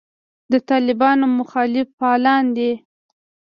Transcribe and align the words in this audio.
د 0.51 0.53
طالبانو 0.69 1.25
مخالف 1.39 1.87
فعالان 1.97 2.45
دي. 2.57 2.71